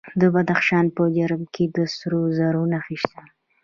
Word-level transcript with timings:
د 0.21 0.21
بدخشان 0.35 0.85
په 0.95 1.03
جرم 1.15 1.43
کې 1.53 1.63
د 1.75 1.77
سرو 1.95 2.21
زرو 2.37 2.63
نښې 2.71 2.97
شته. 3.03 3.21